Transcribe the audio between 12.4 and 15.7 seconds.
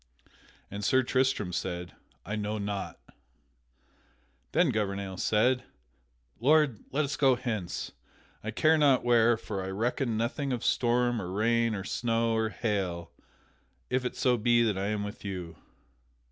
hail if it so be that I am with you."